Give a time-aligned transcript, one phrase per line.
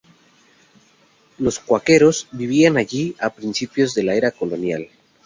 [1.37, 4.87] Los cuáqueros vivían allí a principios de la era colonial.